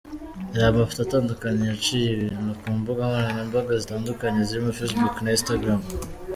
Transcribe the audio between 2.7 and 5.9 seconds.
mbuga nkoranyambaga zitandukanye zirimo Facebook na Instagram.